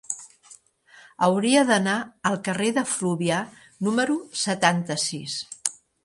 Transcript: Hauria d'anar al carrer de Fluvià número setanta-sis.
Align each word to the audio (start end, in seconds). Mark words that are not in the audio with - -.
Hauria 1.25 1.65
d'anar 1.67 1.97
al 2.29 2.37
carrer 2.47 2.69
de 2.77 2.83
Fluvià 2.93 3.41
número 3.89 4.15
setanta-sis. 4.45 5.37